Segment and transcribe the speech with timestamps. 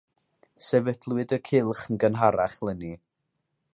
[0.67, 2.91] Sefydlwyd y cylch yn gynharach 'leni.